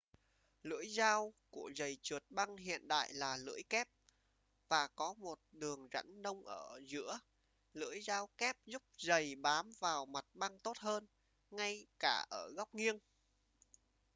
lưỡi 0.63 0.87
dao 0.87 1.33
của 1.49 1.71
giầy 1.75 1.97
trượt 2.01 2.23
băng 2.29 2.57
hiện 2.57 2.87
đại 2.87 3.13
là 3.13 3.37
lưỡi 3.37 3.63
kép 3.69 3.87
và 4.69 4.87
có 4.95 5.13
một 5.13 5.39
đường 5.51 5.87
rãnh 5.93 6.21
nông 6.21 6.45
ở 6.45 6.81
giữa 6.83 7.19
lưỡi 7.73 8.01
dao 8.01 8.27
kép 8.37 8.57
giúp 8.65 8.83
giầy 8.97 9.35
bám 9.35 9.71
vào 9.79 10.05
mặt 10.05 10.25
băng 10.33 10.59
tốt 10.59 10.77
hơn 10.77 11.07
ngay 11.51 11.85
cả 11.99 12.25
ở 12.29 12.51
góc 12.55 12.75
nghiêng 12.75 12.99